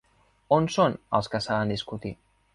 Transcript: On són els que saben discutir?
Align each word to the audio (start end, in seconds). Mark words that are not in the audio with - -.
On 0.57 0.65
són 0.75 0.95
els 1.21 1.31
que 1.35 1.43
saben 1.49 1.75
discutir? 1.77 2.15